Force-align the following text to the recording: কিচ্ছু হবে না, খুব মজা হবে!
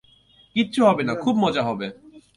কিচ্ছু 0.55 0.79
হবে 0.85 1.03
না, 1.03 1.13
খুব 1.23 1.35
মজা 1.43 1.61
হবে! 1.63 1.87